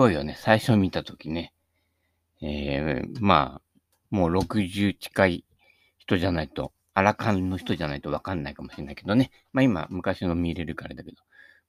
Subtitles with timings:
[0.00, 0.34] ごいよね。
[0.38, 1.52] 最初見たときね。
[2.40, 5.44] えー、まあ、もう60近い
[5.98, 9.30] 人じゃないと、アラカンの人じゃないとわかんないかもしれないけどね。
[9.52, 11.18] まあ今、昔の見れるからだけど、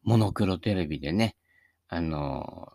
[0.04, 1.36] モノクロテレビでね、
[1.90, 2.72] あの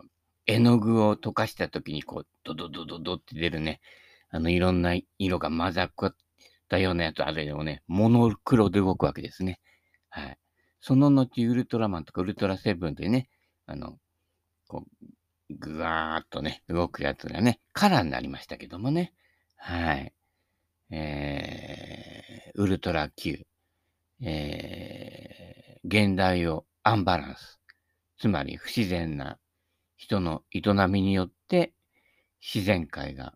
[0.47, 3.80] ー、絵の具を溶かしたときにこう、ドドドドドって出るね、
[4.29, 5.93] あの、いろんな色が混ざっ
[6.69, 9.59] たようなやつあれをね、モノクロで動くわけですね。
[10.11, 10.38] はい。
[10.83, 13.30] その後、ウルトラマンとかウルトラセブンでね、
[13.65, 13.99] あの、
[14.69, 15.07] こう、
[15.51, 19.13] ぐわーっとね、動くやつがね、カラーになりましたけどもね。
[19.57, 20.13] はい。
[20.91, 23.47] えー、ウルトラ Q。
[24.23, 27.61] えー、現代をアンバランス。
[28.19, 29.38] つまり不自然な
[29.97, 31.75] 人の営みによって
[32.41, 33.35] 自然界が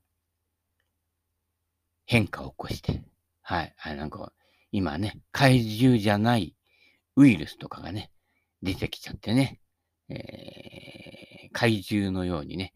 [2.07, 3.03] 変化を起こして、
[3.43, 4.33] はい、あなんか
[4.73, 6.55] 今ね、怪獣じゃない
[7.17, 8.11] ウイルスとかがね、
[8.63, 9.61] 出てきちゃってね、
[10.09, 10.21] えー、
[11.53, 12.73] 怪獣のようにね、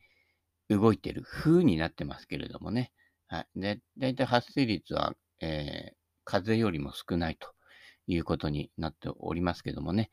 [0.69, 2.92] 動いてる風になってますけれどもね。
[3.27, 3.61] はい。
[3.61, 5.94] で、だいたい発生率は、えー、
[6.25, 7.52] 風よりも少ないと
[8.06, 10.11] いうことになっておりますけどもね、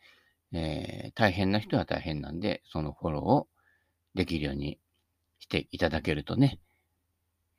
[0.54, 3.48] えー、大変な人は大変なんで、そのフォローを
[4.16, 4.80] できるように
[5.40, 6.60] していただけるとね、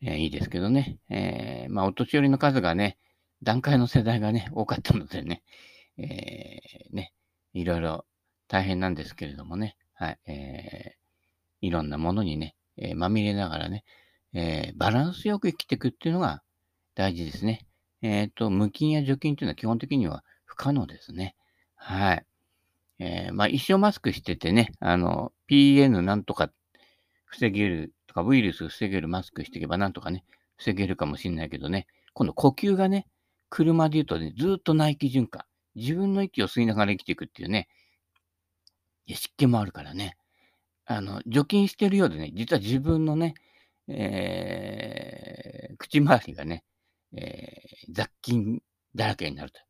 [0.03, 0.99] えー、いいですけどね。
[1.09, 2.99] えー、まあ、お年寄りの数がね、
[3.43, 5.43] 段階の世代がね、多かったのでね、
[5.99, 7.13] えー、ね、
[7.55, 8.05] いろいろ
[8.49, 13.85] 大変なんですけれどもね、はい、えー、いろんなものにね、えー、まみれながらね、
[14.35, 16.43] えー、バランスよく生きていくっていうのが
[16.97, 17.69] 大事ですね。
[18.03, 21.37] えっ、ー、と、無菌や除菌っていうのは基本的には不可能ですね。
[21.77, 22.27] はい。
[22.99, 26.51] えー、まあ、一生マスクしててね、あの、PN なんとか
[27.27, 30.25] 防げるとか、ウイルス防げるマスクしていけばなんとかね、
[30.57, 33.07] 防げるかもしれないけどね、今度呼吸がね、
[33.51, 35.45] 車で言うとね、ずっと内気循環。
[35.77, 37.69] 自分の息を吸いながら生きていくっていうね、
[39.09, 40.17] 湿気もあるからね、
[40.85, 43.35] あの、除菌してるようでね、実は自分のね、
[43.89, 46.65] えー、口周りがね、
[47.15, 48.63] えー、雑菌
[48.95, 49.61] だらけになると。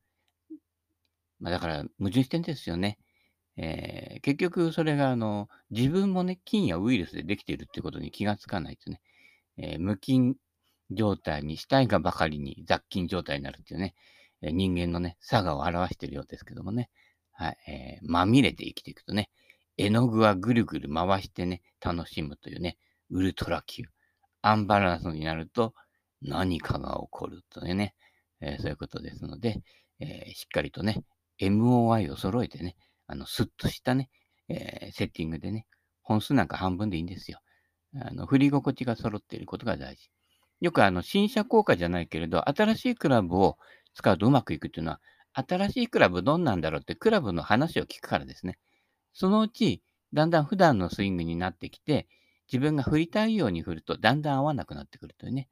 [1.40, 2.98] まあ、だから、矛盾してんですよね。
[3.56, 9.00] えー、結局、それが、あの、自分もね、菌やウイルスでできているっていうことに気がつかないとね、
[9.58, 10.36] えー、無菌
[10.90, 13.94] 状態にしたいがばかりに雑菌状態になるっていうね、
[14.42, 16.90] 人間のね、差がを表しているようですけどもね。
[17.32, 17.56] はい。
[17.68, 19.30] えー、まみれて生きていくとね、
[19.76, 22.76] 絵の具はぐるぐる回してね、楽しむというね、
[23.10, 23.84] ウルトラ級。
[24.42, 25.72] アンバランスになると
[26.20, 27.94] 何かが起こるというね、
[28.40, 29.62] えー、そういうことですので、
[30.00, 31.02] えー、しっかりとね、
[31.40, 32.76] MOI を揃えてね、
[33.06, 34.10] あの、スッとしたね、
[34.48, 35.66] えー、セッティングでね、
[36.02, 37.38] 本数なんか半分でいいんですよ。
[38.00, 40.10] あの、振り心地が揃っていることが大事。
[40.60, 43.58] よくあの、新車効果じゃないけれど、新しいクラブを
[43.94, 45.00] 使うとうまくいくっていうのは、
[45.34, 48.58] 新しいクラブどんなんだろうってクラブの話を聞くからですね。
[49.12, 49.82] そのうち、
[50.12, 52.06] だんだん普段のスイングになってきて、
[52.52, 55.48] 自分が振りたいように振ると、だんだん合わなくなってくるというね。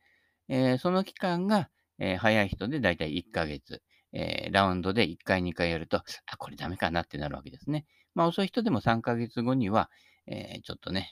[0.49, 3.83] えー、その期間が、えー、早い人でだいたい1ヶ月、
[4.13, 7.87] えー、ラウンドで1回、2回やると、あ、これダメかなってなるわけですね。
[8.15, 9.91] まあ遅い人でも3ヶ月後には、
[10.27, 11.11] え、ちょっとね、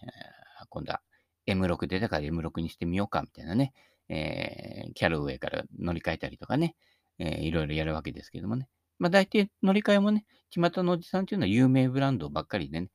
[0.68, 1.00] 今度は
[1.46, 3.72] M6 出たから M6 にしてみようかみたいなね、
[4.08, 6.74] え、キャルウェイから乗り換えたりとかね、
[7.18, 8.68] えー、いろいろやるわけですけどもね。
[8.98, 12.90] まあ大体乗り換えもね、巷のおじさんっていうのは有名ブランドばっかりでね、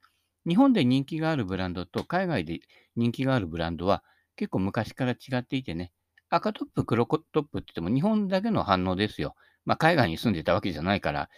[0.48, 2.60] 日本で人気があるブランドと海外で
[2.96, 4.04] 人気があるブランドは
[4.36, 5.92] 結構昔から違っていてね、
[6.30, 9.36] 赤トップ、黒トップって言っても日本だけの反応ですよ。
[9.66, 11.30] まあ海外に住んでたわけじゃないから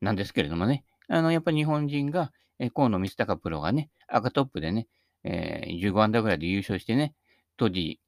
[0.00, 4.86] なんですけれどもね、あの、やっぱり日本人が、えー、河野光隆プロがね、赤トップでね、
[5.24, 7.14] えー、15アンダーぐらいで優勝してね、
[7.56, 8.00] 当時、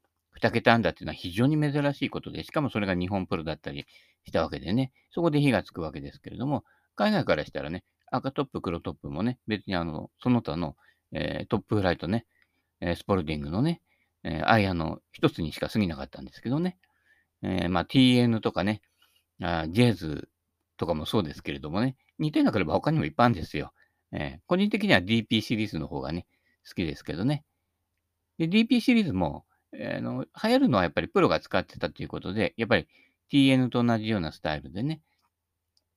[0.42, 3.86] 2桁アンダーっていうのは非常に珍しいことで、しかもそれが日本プロだったり
[4.24, 6.64] したわけでね、そこで火がつくわけですけれども、
[6.96, 10.76] 海外からしたらね、赤トップ、黒トップもね、別にあの、その他の、
[11.12, 12.26] えー、トップフライトね、
[12.80, 13.80] えー、スポルディングのね、
[14.24, 16.76] えー、アイアンの一つにしか過ぎなかったんですけどね、
[17.42, 18.82] えー、まあ TN とかね、
[19.40, 20.28] あジェイズ
[20.76, 23.72] とかもそうですけれどもね、似たようなクラブ他にもいっぱいあるんですよ。
[24.12, 26.26] えー、個人的には DP シリーズの方がね、
[26.68, 27.44] 好きですけどね。
[28.38, 29.44] で、DP シリーズも、
[29.74, 32.86] あの、流行るのはやっぱりプロが使ってたということで、やっぱり
[33.32, 35.00] TN と同じようなスタイルでね、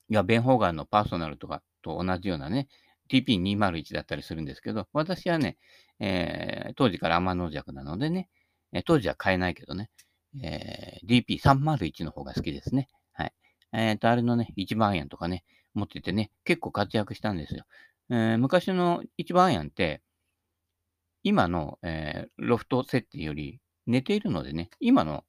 [0.09, 2.67] いや、ベン・ホーガンのパーソナルとかと同じようなね、
[3.09, 5.57] TP201 だったりするんですけど、私はね、
[5.99, 8.29] えー、当時から天の弱なのでね、
[8.73, 9.89] えー、当時は買えないけどね、
[10.41, 12.87] えー、DP301 の方が好きですね。
[13.13, 13.33] はい。
[13.73, 15.43] えっ、ー、と、あれのね、1番アイアンとかね、
[15.73, 17.65] 持っててね、結構活躍したんですよ。
[18.09, 20.01] えー、昔の1番アイアンって、
[21.23, 25.23] 今の、えー、ロフト設定より寝ているのでね、今の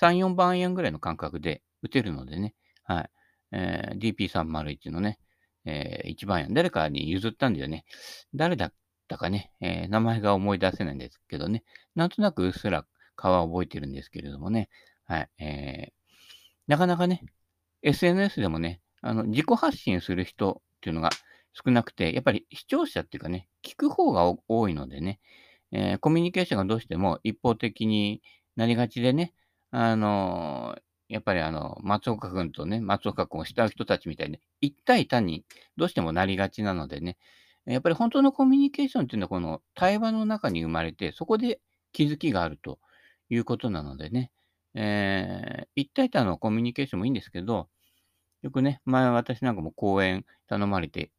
[0.00, 3.10] 3、4番アイアンぐらいの感覚で打てるのでね、はい。
[3.52, 5.18] えー、DP301 のね、
[5.64, 7.84] えー、一番や、誰かに譲ったんだよね。
[8.34, 8.72] 誰だっ
[9.08, 11.64] たかね、えー、名前が思い出せないんですけどね、
[11.94, 14.68] なんとなくうっすら顔は覚えてるんですけれどもね、
[15.06, 15.92] はい、えー、
[16.66, 17.24] なかなかね、
[17.82, 21.10] SNS でもね、あの、自己発信する人っていうのが
[21.52, 25.20] 少なくて、やっぱり視聴者っていうかね、聞く方が多いのでね、
[25.72, 28.22] えー、コミュニケーションがどうしても一方的に
[28.56, 29.34] なりがちでね、
[29.70, 35.44] あのー、やっぱりあの、松岡君とね、松岡君を慕う人たちみたいに、一対単に
[35.76, 37.16] どうしてもなりがちなのでね、
[37.64, 41.60] やっぱり本当のコミュニケーションっていうのはこの対話の中に生まれて、そこで
[41.92, 42.78] 気づきがあると
[43.30, 44.30] いうことなのでね、
[44.74, 47.68] えー、一対単のコミュニケーションもいいんですけど、
[48.42, 51.10] よくね、前私なんかも講演頼まれて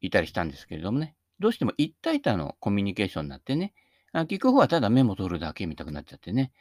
[0.00, 3.74] いたりしたんですけれどもね、どうしても一対単のコミュニケーションになってね、
[4.12, 6.52] 聞く方はただメモ取るだけ見たくなっちゃってね、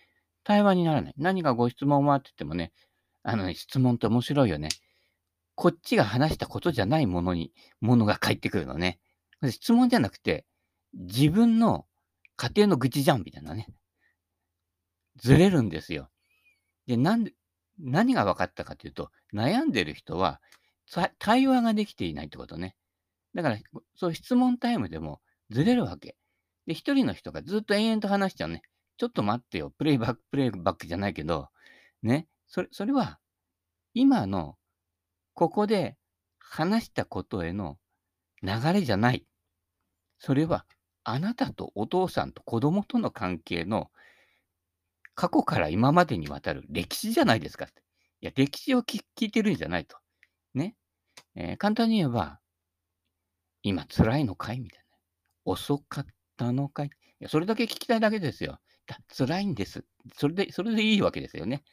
[0.44, 1.14] 対話にならない。
[1.18, 2.74] 何かご質問もあって言ってもね、
[3.22, 4.70] あのね、質問って面白いよね。
[5.56, 9.00] こっちが話したことじゃないものに、ものが返ってくるのね。
[9.50, 10.46] 質問じゃなくて、
[10.94, 11.86] 自分の
[12.36, 13.68] 家庭の愚痴じゃんみたいなね。
[15.18, 16.10] ずれるんですよ。
[16.88, 17.34] で、なんで、
[17.80, 20.42] 何が分かったかというと、悩んでる人は、
[21.20, 22.76] 対話ができていないってことね。
[23.34, 23.58] だから、
[23.96, 26.16] そう質問タイムでもずれるわけ。
[26.66, 28.62] で、一人の人がずっと延々と話しちゃうね。
[28.98, 29.72] ちょっと待ってよ。
[29.78, 31.50] プレイバック、プレイバックじゃないけど、
[32.02, 32.28] ね。
[32.48, 33.20] それ、それは、
[33.94, 34.58] 今の、
[35.34, 35.98] ここで
[36.40, 37.80] 話したことへの
[38.44, 39.26] 流れじゃない。
[40.20, 40.66] それは、
[41.04, 43.92] あなたとお父さんと子供との関係の
[45.16, 47.66] 過去から今までにわたる歴史じゃないですか。
[47.66, 47.70] い
[48.22, 49.98] や、歴史を聞いてるんじゃないと。
[50.54, 50.76] ね。
[51.36, 52.40] えー、簡単に言えば、
[53.64, 54.60] 今辛いのかい？
[54.60, 54.86] みたいな。
[55.46, 56.06] 遅かっ
[56.38, 56.88] たのかい？
[56.88, 56.90] い
[57.20, 58.60] や、それだけ聞きたいだけですよ。
[59.18, 59.86] 辛いんです。
[60.16, 61.64] それで、それでいいわけですよね。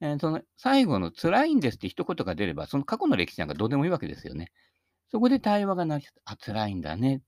[0.00, 4.50] えー、その最後の辛いんですって一言が出れば、その過去の歴史なんかどうでもいいわけですよね。
[5.10, 7.22] そこで対話がなりあ、辛いんだね。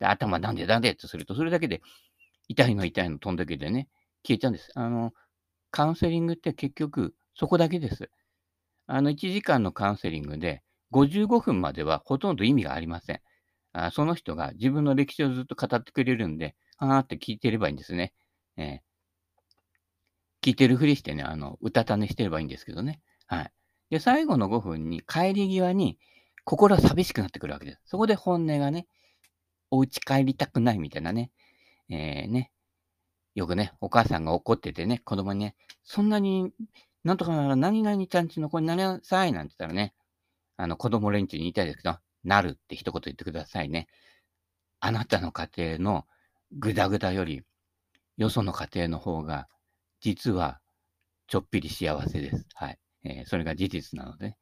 [0.00, 1.82] で頭なんでなんでってすると、それだけで
[2.48, 3.88] 痛いの痛いの飛んだけでね、
[4.26, 4.70] 消えちゃうんです。
[4.74, 5.12] あの、
[5.70, 8.10] カウンセリングって結局そこだけです。
[8.86, 10.62] あの、1時間のカウンセリングで
[10.92, 13.20] 55分まではほとんど意味がありません。
[13.74, 18.14] あその人が自分の歴史をずっと語ってくれるんで、あーって聞いてればいいんですね。
[18.56, 23.00] えー、聞いてるふりしてね、あの、うたた寝してればいいんですけどね。
[23.26, 23.52] はい。
[23.90, 25.98] で、最後の5分に帰り際に
[26.44, 27.80] 心は寂しくなってくるわけです。
[27.84, 28.86] そこで本音がね、
[29.70, 31.32] お家帰りたくないみたいなね、
[31.88, 32.52] えー、ね、
[33.34, 36.52] よくね、お母さんが怒っててね、子供にね、そんなに、
[37.02, 39.94] なんとかなら何々ちゃんちの子になりなさいなんて言ったらね、
[40.56, 43.86] あの子供連中に言いたいですけど、なるって一言言ってくださいね。
[44.80, 46.04] あなたの家庭の
[46.52, 47.42] ぐだぐだより、
[48.16, 49.48] よその家庭の方が、
[50.00, 50.60] 実は
[51.26, 52.46] ちょっぴり幸せです。
[52.54, 52.78] はい。
[53.04, 54.36] えー、それが事実なので、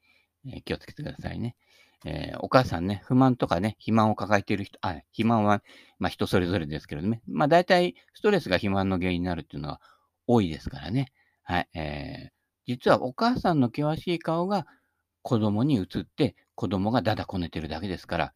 [0.46, 1.56] えー、気をつけてくださいね。
[2.04, 5.62] えー、お母さんね、不満とかね、肥満を抱えている人、あ、肥満は、
[5.98, 7.22] まあ人それぞれですけれどね。
[7.26, 9.80] まあ大体ストレスが肥満の原因になるっていうのは
[10.26, 11.12] 多いですからね。
[11.44, 11.68] はい。
[11.74, 12.30] えー、
[12.66, 14.66] 実はお母さんの険しい顔が
[15.22, 18.34] 子供に映って、子供がだだこねてるだけですから、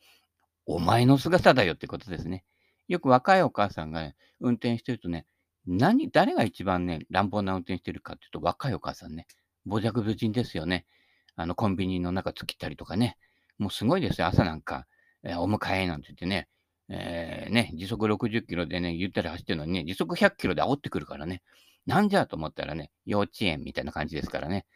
[0.67, 2.45] お前の姿だよってことですね。
[2.89, 5.27] よく若いお母さんが、ね、運転してるとね、
[5.67, 9.27] 何、誰が一番ね、乱暴な運転してるかっていうと、若いお母さんね、
[9.67, 10.87] 傍若無人ですよね。
[11.35, 13.19] あの、コンビニの中突っ切ったりとかね、
[13.59, 14.87] もうすごいですよ、朝なんか、
[15.23, 16.49] えー、お迎えなんて言ってね、
[16.89, 21.43] えー、ね、時速60キロでね、ゆったり走ってるのにね、時速100キロで煽ってくるからね、
[21.85, 24.67] なんじゃと思ったらね、幼稚園みたいな感じですからね、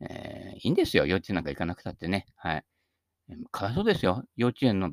[0.00, 2.64] えー、いいんですよ、幼稚園なんか行かなくたってね、はい。
[3.50, 4.90] かわいそうですよ、幼稚園の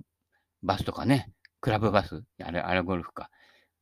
[0.63, 1.31] バスとかね、
[1.61, 3.29] クラブバス、あれ、あれゴルフか、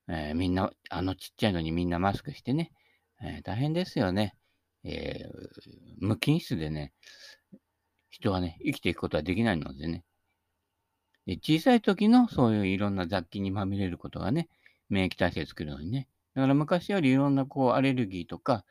[0.07, 2.71] えー、みんな、あのちっちゃいのにみんなマスクしてね、
[3.21, 4.35] えー、大変ですよね。
[4.83, 6.93] えー、無菌室でね、
[8.09, 10.03] 人はね、生きていくことはできないのでね。
[11.25, 14.49] で小さい時のそういういろんな雑菌にまみれることがね、
[14.89, 16.07] 免疫体制作るのにね。
[16.35, 18.63] だから昔よりいろんなこうアレルギーとか、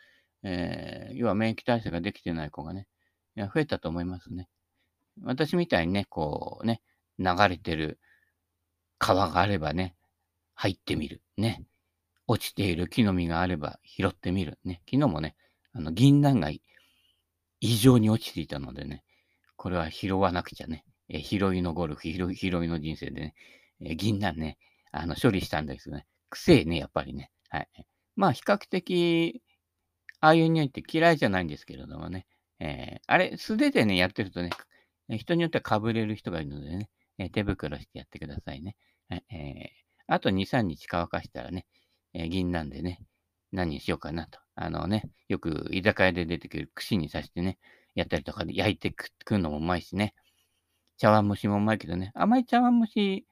[0.43, 2.87] え、要は免疫体制ができてない子がね、
[3.37, 4.49] 増えたと思いますね。
[5.23, 6.83] 私みたいにね、こうね、
[7.19, 7.99] 流れてる
[8.99, 9.97] 川があればね、
[10.55, 11.23] 入ってみる。
[11.37, 11.65] ね。
[12.27, 14.59] 落ちている木の実があれば拾ってみる。
[14.65, 14.83] ね。
[14.91, 15.37] 昨日もね、
[15.73, 16.51] あの、銀杏が
[17.61, 19.05] 異常に落ちていたのでね、
[19.57, 20.85] これは拾わなくちゃね。
[21.09, 22.15] え拾いのゴルフ、拾
[22.65, 23.35] いの人生でね、
[23.81, 24.59] え銀杏ね、
[24.91, 27.31] あの、処理したんですけどね、くせえね、やっぱりね。
[27.49, 27.69] はい。
[28.17, 29.43] まあ、比較的、
[30.21, 32.27] ああいう匂いって嫌いじゃないんですけれどもね、
[32.59, 34.51] えー、あれ、素手でね、やってるとね、
[35.09, 38.77] 人によってはかぶれる人がいるのでね、え手袋してやってくださいね。
[39.09, 39.69] はいえー、
[40.09, 41.67] あと2、3日乾かしたらね、
[42.15, 43.01] え、銀なんでね、
[43.53, 44.39] 何にしようかなと。
[44.55, 47.59] あのね、よく居酒屋で出てくる串に刺してね、
[47.95, 50.15] やったりとかで焼いてくるのもうまいしね。
[50.99, 53.27] 茶碗蒸しもうまいけどね、あまり茶碗蒸し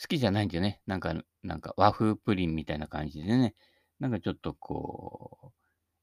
[0.00, 3.54] 好きじゃないんでね、なんか、なんか和風プリンみたいな感じでね、
[3.98, 5.52] なんかちょっとこ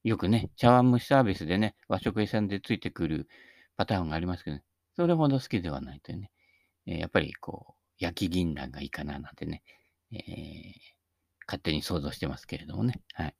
[0.04, 3.28] う、よくね、茶碗蒸しサービスでね、和食屋さんでついてくる
[3.76, 4.62] パターンがありますけど、ね、
[4.98, 6.32] それほど好きではないというね、
[6.84, 9.62] えー、やっぱりこう、焼き銀杏がいいかななんてね、
[10.10, 10.20] えー、
[11.46, 13.00] 勝手に想像してますけれどもね。
[13.12, 13.36] はい。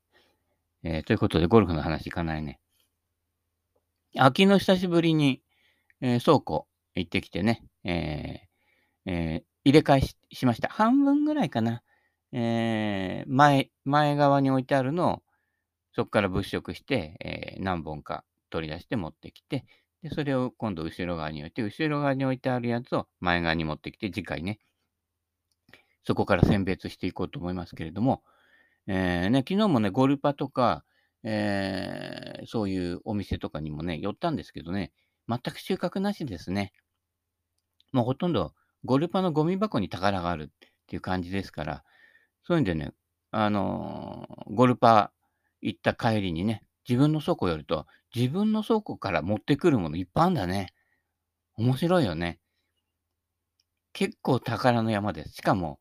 [0.84, 2.60] えー、ということで、ゴルフの話いかないね。
[4.16, 5.42] 秋の久しぶりに、
[6.00, 10.68] えー、倉庫行ってきてね、えーえー、入れ替えしました。
[10.68, 11.82] 半分ぐらいかな。
[12.30, 15.22] えー、前、前側に置いてあるのを、
[15.92, 19.64] そこから物色して、えー、何本か取り出して持ってきて、
[20.02, 24.60] で、それを今度後ろ側に置いて、後ろ側に置いてあるやつを前側に持ってきて、次回ね、
[26.04, 28.22] そこから選別していこうと思いますけれども、
[28.86, 30.84] えー、ね、昨日もね、ゴルパとか、
[31.22, 34.92] えー、そういうお店とかにもね、寄ったんですけどね、
[35.28, 36.72] 全く収穫なしですね。
[37.92, 40.46] もうほとんどゴルパのゴミ箱に宝があるっ
[40.86, 41.84] ていう感じですから、
[42.44, 42.92] そういうんでね、
[43.30, 45.12] あのー、ゴルパ
[45.60, 50.72] 行った帰りにね、自分の倉庫寄ると、自分の倉庫から持ってくるものいっぱいあるんだね。
[51.56, 52.40] 面白いよね。
[53.92, 55.34] 結構宝の山です。
[55.34, 55.80] しかも、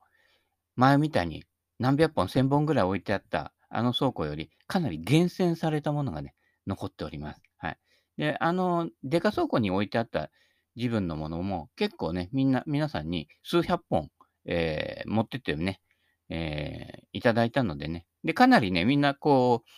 [0.76, 1.44] 前みたいに
[1.80, 6.36] 何百本、千本ぐらい置いてあったあの倉庫より、かなり厳選されたものがね、
[6.66, 7.42] 残っております。
[7.58, 7.78] はい。
[8.18, 10.30] で、あの、デカ倉庫に置いてあった
[10.76, 14.10] 自分のものも結構ね、みんな、皆さんに数百本、
[14.46, 15.82] えー、持ってってね、
[16.30, 18.06] えー、いただいたのでね。
[18.24, 19.70] で、かなりね、みんなこう、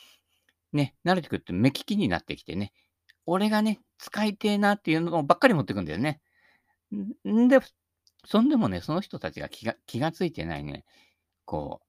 [0.74, 2.74] ね、慣れてくると目利きになってきてね、
[3.26, 6.22] 俺がね、使いてえなっていうのばっかり持ってくんだよね。
[7.28, 7.60] んで、
[8.26, 10.86] そんでもね、その人たちが気が気がついてないね、
[11.46, 11.88] こう、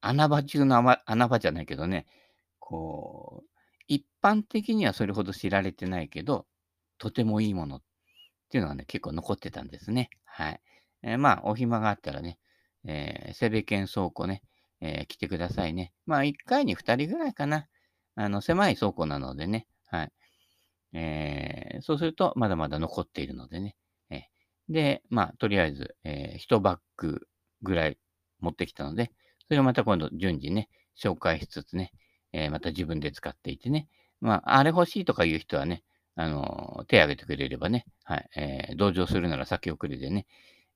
[0.00, 2.06] 穴場中の穴場じゃないけどね、
[2.58, 3.48] こう、
[3.88, 6.46] 一般的にはそれほど知られてないけど、
[6.98, 7.82] とてもいいものっ
[8.50, 10.10] ていうのがね、結構残ってたんですね。
[10.24, 10.60] はい。
[11.02, 12.38] えー、まあ、お暇があったらね、
[12.86, 14.42] えー、セベケン倉庫ね、
[14.80, 15.92] えー、来てくださいね。
[16.06, 17.68] まあ、1回に2人ぐらいかな。
[18.20, 19.68] あの、狭い倉庫なのでね。
[19.86, 20.12] はい。
[20.92, 23.76] えー、そうすると、まだまだ残っているのでね。
[24.10, 27.28] えー、で、まあ、とりあえず、えー、1バッグ
[27.62, 27.96] ぐらい
[28.40, 29.12] 持ってきたので、
[29.46, 30.68] それをまた今度順次ね、
[31.00, 31.92] 紹介しつつね、
[32.32, 33.86] えー、また自分で使っていてね。
[34.20, 35.84] まあ、あれ欲しいとかいう人はね、
[36.16, 40.26] あの、手挙げてくれればね、はい、えー、同情するなら先送りでね、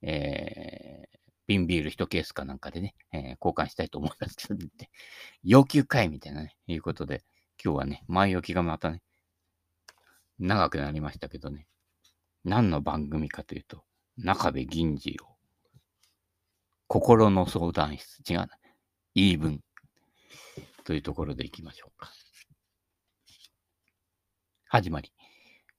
[0.00, 1.18] えー、
[1.48, 4.68] 瓶ビール1ケースかなんかでね、えー、交換したいと思いますけど、ね、
[5.42, 7.24] 要求会みたいなね、いうことで、
[7.64, 9.02] 今日はね、前置きがまたね、
[10.40, 11.68] 長くなりましたけどね、
[12.44, 13.84] 何の番組かというと、
[14.16, 15.26] 中部銀次を、
[16.88, 18.48] 心の相談室、違うな、
[19.14, 19.60] 言い分、
[20.84, 22.10] というところでいきましょうか。
[24.66, 25.12] 始まり。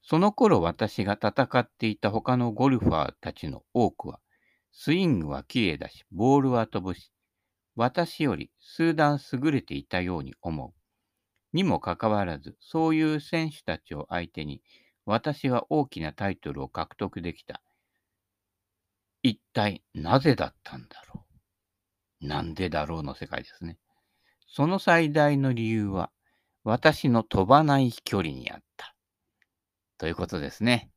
[0.01, 4.21] その頃私が戦っていた他のゴルファーたちの多くは、
[4.71, 7.11] スイングは綺麗だし、ボールは飛ぶし、
[7.75, 10.82] 私より数段優れていたように思う。
[11.53, 14.61] にもかかわらず、そういう選手たちを相手に、
[15.05, 17.61] 私は大きなタイトルを獲得できた。
[19.21, 21.25] 一体なぜだったんだろ
[22.21, 22.27] う？
[22.27, 23.77] なんでだろうの世界ですね。
[24.47, 26.11] その最大の理由は、
[26.63, 28.95] 私の飛ばない飛距離にあった。
[29.97, 30.89] ということですね。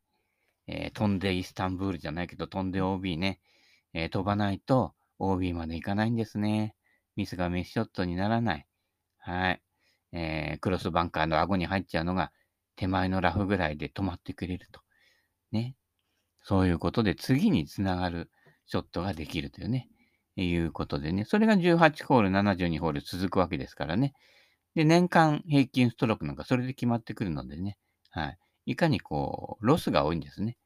[0.69, 3.41] えー、飛んでイスタンブールじゃないけど、飛んで OB ね、
[3.93, 6.75] えー、飛ばないと OB まで行かないんですね。
[7.17, 8.67] ミスがメッシュショットにならない。
[9.19, 9.63] はい。
[10.13, 12.33] えー、クロスバンカーの顎に入っちゃうのが
[12.77, 14.81] 手前のラフぐらいで止まってくれると。
[15.53, 15.75] ね。
[16.43, 18.31] そういうことで次につながる
[18.67, 19.89] ショットができるというね。
[20.37, 21.25] いうことでね。
[21.25, 24.13] それが18ホール、72ホール続くわけですからね。
[24.75, 27.79] で、年間平均ストロークなんかそれで決まってくるのでね。
[28.11, 28.39] はい。
[28.67, 30.59] いかにこう、ロスが多いんですね。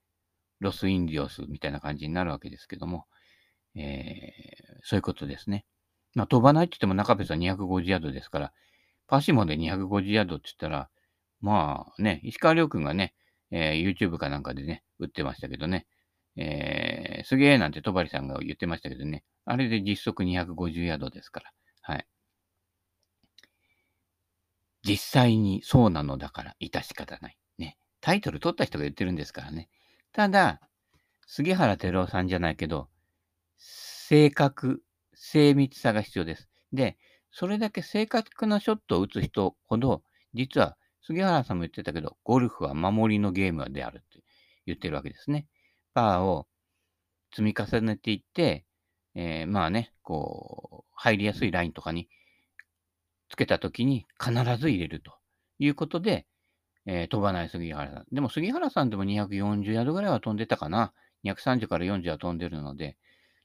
[0.59, 3.07] ロスインディオスみたいな感じになるわけですけども、
[3.77, 5.65] えー、そういうことですね。
[6.15, 8.53] まあ、飛ばないって言っても中部は250ヤードですから、
[9.11, 10.89] パーシモンで250ヤードって言ったら、
[11.41, 13.13] まあね、石川遼君がね、
[13.51, 15.89] えー、YouTube かなんかでね、打ってましたけどね、
[16.37, 21.51] えー、すげえなんて戸張さんが言ってましたけどね、あれで実測250ヤードですから、
[21.83, 22.07] はい。
[24.85, 27.37] 実際にそうなのだから、致し方ない。
[27.59, 29.69] ねタイトル取った人が言ってるんですからね。
[30.13, 30.61] ただ、
[31.27, 32.89] 杉原照夫さんじゃないけど、
[33.59, 36.49] 正確、精密さが必要です。
[36.73, 36.97] で、
[37.33, 40.03] それだけ正確なショットを打つ人ほど、
[40.35, 44.23] 実は杉原さんも言ってたけど、ゴルフは守りのゲームであるって
[44.67, 45.47] 言ってるわけですね。
[45.95, 46.47] パーを
[47.33, 48.65] 積み重ねていって、
[49.15, 52.09] えー、まあね、こう、入りやすいラインとかに
[53.29, 55.13] つけたときに必ず入れると
[55.59, 56.27] いうことで、
[56.87, 58.07] えー飛ばない杉原さん。
[58.13, 60.93] でも杉原さんでも240ヤードぐらいは飛んでたかな。
[61.25, 62.97] 230から40は飛んでるので、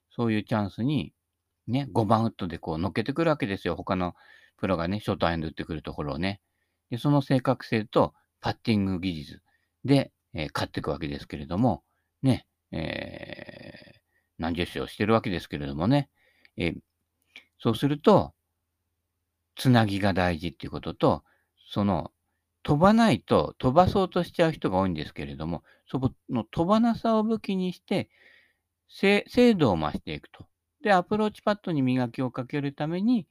[0.10, 1.14] そういうチャンスに、
[1.68, 3.76] ね、5番ウッドでこう乗っけてくるわけですよ。
[3.76, 4.16] 他の
[4.58, 6.42] プロがね、ショートアイアンで打ってくるところをね。
[6.90, 9.42] で、その正確性とパッティング技術
[9.84, 11.84] で、えー勝っていくわけですけれども、
[12.22, 14.00] ね、えー
[14.38, 16.10] 何十勝してるわけですけれどもね。
[16.58, 16.76] えー
[17.60, 18.34] そうすると、
[19.56, 21.24] つなぎが大事っていうことと、
[21.70, 22.12] その、
[22.64, 28.10] 飛ばないと飛ばそうとしちゃう人が多いんですけれども、その飛ばなさを武器にして、
[28.90, 29.24] 精
[29.56, 30.48] 度を増していくと。
[30.86, 33.28] で、アプローチパットに磨きをかけるために、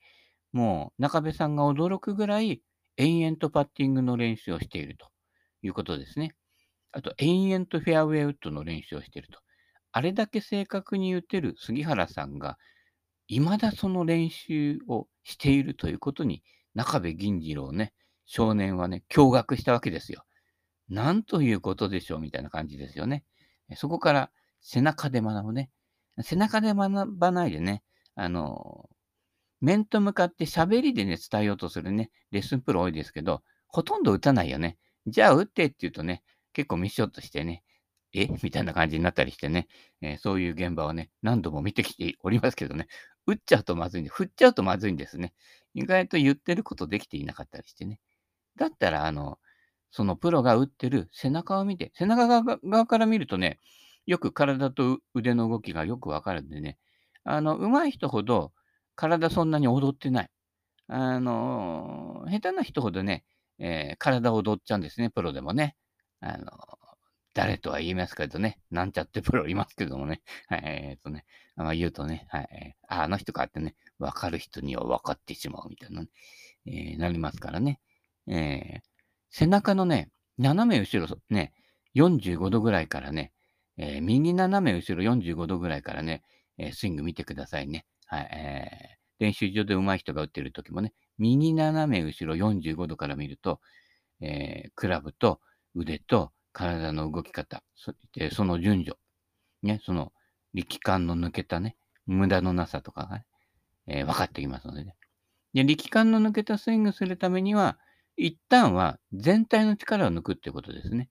[0.52, 2.60] もう中部さんが驚くぐらい
[2.96, 5.06] 延々とパッティングの練習をしていると
[5.62, 6.34] いうことですね。
[6.90, 9.38] あと、延々とフェアウェイウッドの練習をしていると。
[9.92, 12.58] あれだけ正確に打てる杉原さんが、
[13.28, 16.42] 未だその練習をしているということに、
[16.74, 17.92] 中部銀次郎ね、
[18.26, 20.24] 少年はね、驚愕したわけですよ。
[20.88, 23.22] なんということでしょうみたいな感じですよね。
[23.76, 25.70] そこから背中で学ぶね。
[26.22, 27.82] 背中で学ばないでね、
[28.14, 28.88] あの、
[29.60, 34.76] 面と向かって喋りでね、伝えようとするね、レッスンプロ多いですけど、ほとんど打たないよね。
[35.06, 37.62] じゃあ打ってって言うとね、結構ミッションとしてね、
[38.12, 38.28] え？
[38.42, 39.66] みたいな感じになったりしてね、
[40.00, 42.86] えーそういう現場をね、何度も見てきておりますけどね、
[43.26, 45.34] 打っちゃうとまずいんで、振っちゃうとまずいんですね。
[45.74, 48.00] 意外と言ってることできていなかったりしてね。
[48.56, 49.38] だったら、あの、
[49.90, 53.58] そのプロが打ってる背中を見て、背中側側から見るとね、
[54.06, 56.78] よく体と腕の動きがよくわかるんでね、
[57.24, 58.52] あの、上手い人ほど
[58.96, 60.30] 体そんなに踊ってない。
[60.88, 63.24] あの、下手な人ほどね、
[63.58, 65.76] えー体踊っちゃうんですね、プロでもね。
[66.20, 66.44] あの、
[67.34, 70.22] 誰とは言いますけどね、なんちゃってプロいますけどもね。
[70.48, 71.24] はい、えーっとね、
[71.56, 76.08] まあ、言うとね、はい、あの人かってね、わかる人には分かってしまうみたいなね、
[76.66, 77.80] えーなりますからね。
[78.28, 78.82] えー
[79.36, 81.52] 背中のね、斜め後ろ、ね、
[81.94, 83.32] 45度ぐらいからね、
[83.78, 86.22] えー右斜め後ろ45度ぐらいからね、
[86.58, 87.86] えースイング見てくださいね。
[88.06, 93.60] はい、えー練習場で上手い人が打ってる時もね、右斜め後ろ45度から見ると、
[94.20, 95.40] えークラブと
[95.74, 98.98] 腕と体の動き方、そでその順序、
[99.62, 100.12] ね、その
[100.52, 103.26] 力感の抜けたね、無駄のなさとかがね、
[103.86, 104.96] えー分かってきますのでね。
[105.54, 107.78] で、力感の抜けたスイングするためには、
[108.16, 111.08] 一旦は全体の力を抜くっていうことですね。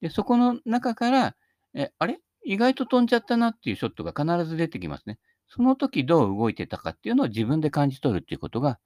[0.00, 1.36] で、そこの中から、
[1.74, 2.20] え、あれ？
[2.44, 5.18] 意外と飛んじゃったなっていうショットが必ず出てきますね。
[5.48, 8.78] その時どう動いてたかっていうのを自分で感じ取るっていうことが、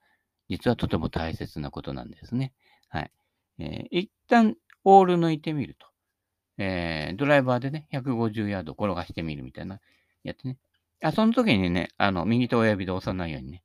[0.48, 2.52] 実はとても大切なことなんですね。
[2.88, 3.10] はい。
[3.58, 5.86] えー一旦オール抜いてみると。
[6.58, 9.80] えードライバーでね、150ヤード転がしてみるみたいな、
[10.24, 10.58] やってね。
[11.02, 13.62] あ、その時にね、あの、右手親指で押さないようにね。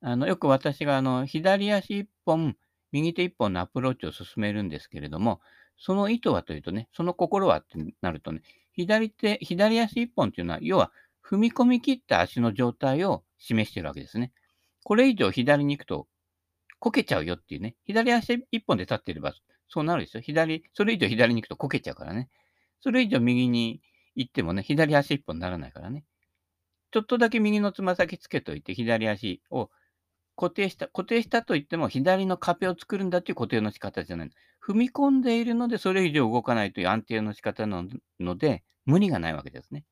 [0.00, 2.56] あの、よく私が、あの、左足一本、
[2.92, 5.40] 右手一本のアプローチを進めるんですけれども、
[5.78, 10.92] その意図はというとね、その心はってなるとね、左手、左足一本っていうのは、要は、
[11.24, 14.32] 踏み込み切った足の状態を示しているわけですね。
[14.82, 16.06] これ以上左に行くと、
[16.78, 17.76] こけちゃうよっていうね。
[17.86, 19.32] 左足一本で立っていれば、
[19.68, 20.22] そうなるですよ。
[20.22, 22.28] 左、それ以上左に行くとこけちゃうからね。
[22.80, 23.80] それ以上右に
[24.14, 26.04] 行ってもね、左足一本にならないからね。
[26.90, 29.70] ちょっとだけ右のつま先つけといて、左足を
[30.36, 34.30] 固定した、固定したといっても、左の壁を作るんだっていう固定の仕方じゃない。
[34.66, 37.84] 踏み込んでいるので、それ以上動かないという安定の仕方な
[38.20, 39.84] ので、無理がないわけですね。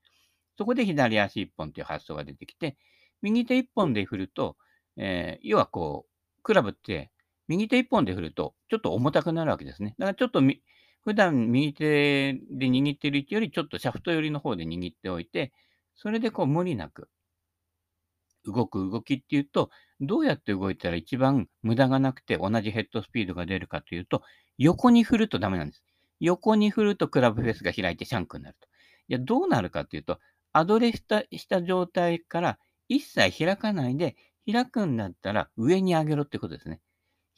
[0.58, 2.76] そこで左足一本という発想が出てきて、
[3.22, 4.56] 右手一本で振ると、
[4.96, 7.10] えー要はこう、クラブって、
[7.48, 9.94] 右手一本で振ると、ちょっと重たくなるわけですね。
[9.98, 10.62] だからちょっとみ、
[11.02, 15.52] 普段右手で握っている位置より、ちょっとシャフト寄りの方で握っておいて、
[15.96, 17.08] それでこう無理なく
[18.44, 19.70] 動く動きっていうと、
[20.02, 24.22] どうやって動いたら一番無駄がなくて同じヘッドスピードが出るかというと、
[24.58, 25.82] 横に振るとダメなんです。
[26.20, 28.68] 横に振るとクラブフェースが開いてシャンクになると。
[29.08, 30.18] いや、どうなるかというと、
[30.52, 34.16] アドレスした状態から一切開かないで、
[34.50, 36.80] 開くんだったら上に上げろってことですね。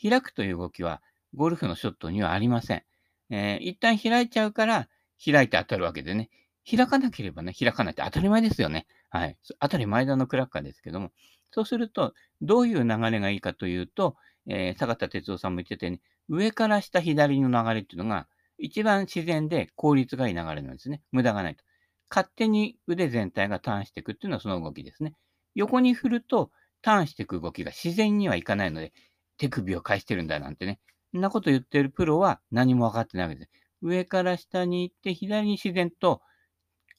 [0.02, 1.02] 開くという動きは
[1.34, 2.82] ゴルフのショットにはありません。
[3.30, 4.88] えー一旦開いちゃうから
[5.24, 6.30] 開いて当たるわけでね。
[6.68, 8.86] 開かなければね、開かないって当たり前ですよね。
[9.10, 9.36] はい。
[9.60, 11.12] 当たり前だのクラッカーですけども。
[11.54, 14.16] そうすると、どういう流れがいいかというと、
[14.48, 21.02] えー坂田哲夫さんも言ってたように、上から下左の流れっていうのが一番自然で効率がいい流れなんですね。
[21.12, 21.64] 無駄がないと。
[22.10, 25.14] 勝手に腕全体がターンしていくっていうのはその動きですね。
[25.54, 26.50] 横に振ると
[26.82, 28.92] ターンしていく動きが自然にはいかないので、
[29.38, 30.80] 手首を返してるんだなんてね。
[31.12, 33.50] そんなこと言ってるプロは何も分かってないわけです。
[33.82, 36.22] 上から下に行って左に自然と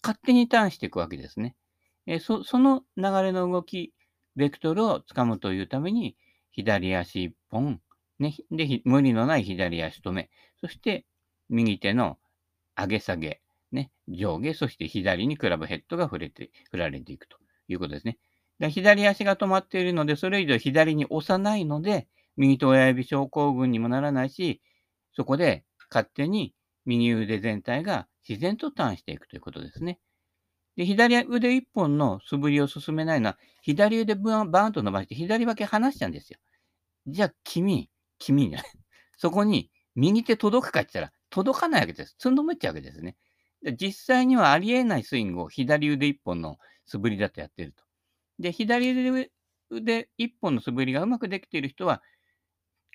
[0.03, 1.55] 勝手にターンしていくわけですね。
[2.07, 3.93] えーそその流れの動き、
[4.35, 6.15] ベクトルをつかむというために、
[6.51, 7.81] 左足一本、
[8.19, 10.29] ね、で、無理のない左足止め。
[10.61, 11.05] そして、
[11.49, 12.17] 右手の
[12.77, 18.17] 上げ下げ、ね、上下、そして左にクラブヘッドが触れて、振られていくということですね。
[18.59, 24.61] で左足が止まっているので、それ以上左に押さないので、右手親指症候群にもならないし、
[25.13, 26.53] そこで勝手に
[26.85, 29.99] 右腕全体が自然とターンしていくということですね。
[30.75, 36.39] で、左腕一本の素振りを進めないのは、左腕バーンと伸ばして左分け離しちゃうんですよ。
[37.07, 38.67] じゃあ、君、君じゃない。
[39.17, 42.15] そこに右手届くかって言ったら、届かないわけです。
[42.17, 43.15] つんのめっちゃうわけですね。
[43.61, 47.83] で実際にはありえないスイングを左腕一本の素振りだとやってると。
[48.39, 48.91] で、左
[49.69, 52.03] 腕一本の素振りがうまくできている人は、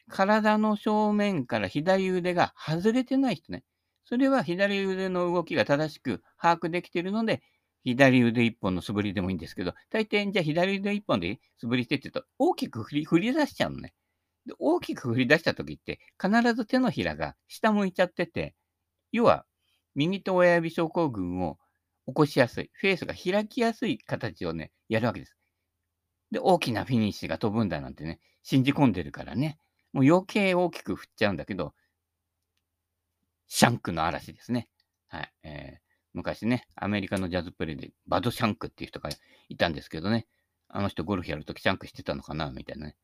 [0.09, 3.65] 体の正面から左腕が外れてない人ね。
[4.05, 7.43] それは左腕の動きが正しく把握できているので、
[7.85, 13.95] 左腕一本の素振りでもいいんですけど、大抵じゃあ左腕一本で素振りしてって言うと、大きく振り振り出しちゃうのね。
[14.47, 18.55] で大きく振り出した時って、必ず手のひらが下向いちゃってて、
[19.13, 19.45] 要は
[19.95, 21.59] 右手親指症候群を
[22.07, 25.37] 起こしやすい、フェースが開きやすい形をね、やるわけです。
[26.31, 29.59] で、大きなフィニッシュが飛ぶんだなんてね、信じ込んでるからね、
[29.93, 31.75] もう余計大きく振っちゃうんだけど、
[33.49, 34.69] シャンクの嵐ですね。
[35.09, 35.33] はい。
[35.43, 39.11] えー、昔ね、アメリカのジャズプレイでバドシャンクっていう人が
[39.49, 40.27] いたんですけどね、
[40.69, 42.97] あの人ゴルフやるときシャンクしてたのかなみたいなね。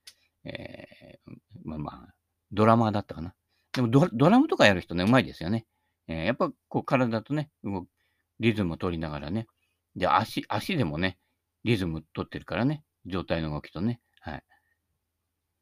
[0.45, 1.33] えー、
[1.65, 2.15] まあまあ、
[2.53, 3.35] ドラマーだったかな。
[3.73, 5.67] でもドラムとかやる人ね、うまいですよね。
[6.09, 7.87] えー、やっぱこう体とね、動
[8.41, 9.47] リズムを取りながらね。
[9.95, 11.19] で、足、足でもね、
[11.65, 12.83] リズム取ってるからね。
[13.07, 14.01] 状態の動きとね。
[14.21, 14.45] はい。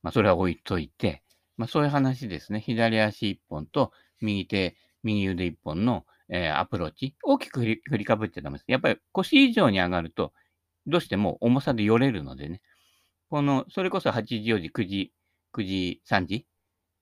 [0.03, 1.23] まあ、それは置いといて、
[1.57, 2.61] まあ、そういう話ですね。
[2.61, 7.15] 左足一本と右手、右腕一本の、えー、アプローチ？
[7.23, 8.65] 大きく振りかぶっちゃダメです。
[8.69, 10.33] やっぱり腰以上に上がると、
[10.87, 12.61] どうしても重さでよれるのでね。
[13.31, 15.13] この、それこそ8時、4時、9時、
[15.55, 16.47] 9時、3時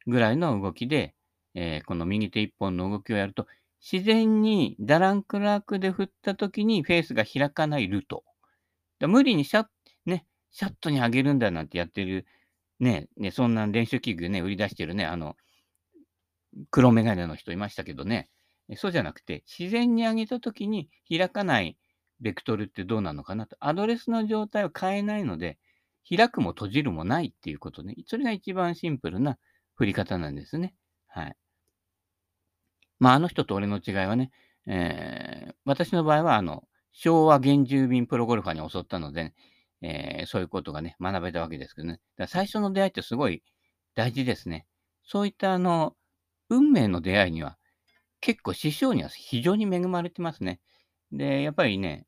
[0.07, 1.15] ぐらいの動きで、
[1.55, 3.47] えー、この右手一本の動きをやると、
[3.83, 8.25] 自然にダランクラークで振った時にフェースが開かないルート。
[9.01, 9.67] 無理にシャッ、
[10.07, 12.27] ね、シャットに上げるんだなんてやってる、
[12.79, 15.37] ね、ねそんな練習器具ね、売り出してるね、あの、
[16.71, 18.29] 黒メガネの人いましたけどね、
[18.77, 21.77] そうじゃなくて、自然に上げた時に開かない
[22.21, 23.57] ベクトルってどうなのかなと。
[23.61, 25.59] アドレスの状態を変えないので、
[26.09, 27.95] 開くも閉じるもないっていうことね。
[28.07, 29.39] それが一番シンプルな
[29.75, 30.75] 振り方なんですね。
[31.09, 31.37] はい。
[32.99, 34.31] まあ、あの人と俺の違いはね、
[34.67, 39.35] えー、私の場合は、あの、昭和原住民プロゴルファーに襲ったので、ね、
[39.83, 42.01] えー、そういうことがね、学べたわけですけどね。
[42.17, 43.43] だ最初の出会いってすごい
[43.95, 44.67] 大事ですね。
[45.05, 45.97] そういったあの、
[46.49, 47.59] 運命の出会いには、
[48.23, 50.61] 結構師匠には非常に恵まれてますね。
[51.11, 52.07] で、やっぱりね、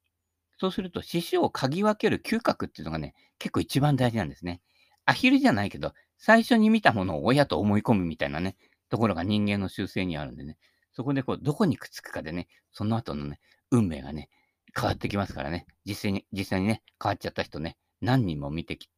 [0.56, 4.62] そうすると師匠を嗅ぎ分ける嗅覚っていうのがね、結構一番大事なんですね。
[5.04, 8.56] アヒルじゃないけど、最初に見たものを親と思い込むみたいなね、
[8.88, 10.56] ところが人間の習性にあるんでね。
[10.92, 13.40] そこでこう、どこにくっつくかでね、その後のね、
[13.72, 14.30] 運命がね、
[14.74, 15.66] 変わってきますからね。
[15.84, 18.88] 実際に、実際にね、変わっちゃった人ね、何人も見てき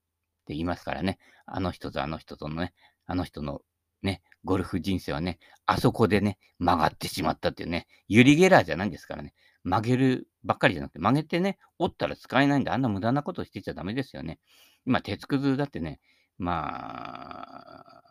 [0.47, 1.19] ていますからね。
[1.47, 2.75] あの人とあの人とのね、
[3.07, 3.63] あの人の
[4.03, 9.35] ね、ゴルフ人生はね、あそこでね、曲がってしまったっていうね、ユリ・ゲラーじゃないんですからね。
[9.65, 14.39] 曲げるばっかりじゃなくて、曲げてね、折ったら使えないんで、あんな無駄なことしてちゃダメですよね。
[14.87, 16.01] 今、鉄くずだってね、
[16.39, 18.03] まあ、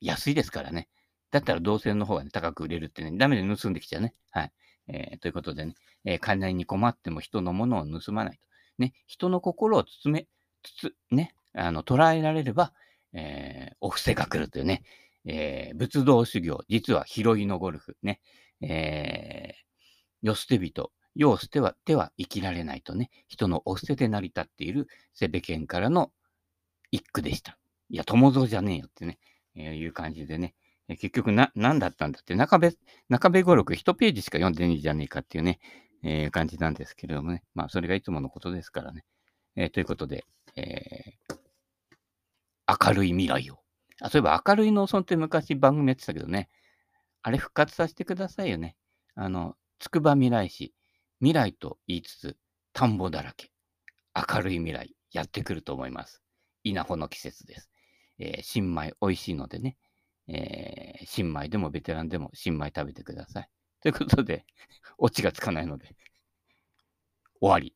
[0.00, 0.88] 安いですからね。
[1.30, 4.14] だったら銅線の方が、ね、高く売れるってね、ダメで盗んできちゃうね。
[4.30, 4.52] はい。
[4.88, 8.42] えー、ということでね、えー、金に困っても人のものを盗まないと。
[8.78, 10.26] ね、人の心を包め、
[10.62, 12.72] つつ、ね、あの、捉えられれば、
[13.14, 14.82] えー、お布施が来るというね、
[15.26, 18.20] えー、仏道修行、実は拾いのゴルフ、ね、
[18.60, 26.12] えー、よ捨て人、世を捨ては、ては生きられないとね、人のお捨てで成り立っているセベケンからの
[26.90, 27.58] 一句でした。
[27.90, 29.18] いや、友蔵じゃねえよってね、
[29.54, 30.54] えー、いう感じでね、
[30.88, 32.76] え結局な、何だったんだって、中部、
[33.08, 35.60] 中部語録1ページしか読んでねえじゃねえかっていうね、
[36.02, 37.42] えー、感じなんですけれどもね。
[37.54, 39.04] まあ、それがいつものことですからね。
[39.56, 40.24] えー、ということで、
[40.56, 43.63] えー、明るい未来を。
[44.00, 46.50] あ、そういえば明るい農村って昔番組やってたけどね。
[47.22, 48.76] あれ復活させてくださいよね。
[49.14, 50.74] あの、つくば未来市。
[51.20, 52.36] 未来と言いつつ、
[52.72, 53.50] 田んぼだらけ。
[54.14, 56.22] 明るい未来、やってくると思います。
[56.64, 57.70] 稲穂の季節です。
[58.18, 59.76] えー、新米美味しいのでね。
[60.28, 63.48] えー、新米でもベテランでも新米食べてください。
[63.80, 64.44] ということで、
[64.98, 65.94] オチがつかないので
[67.40, 67.74] 終わり。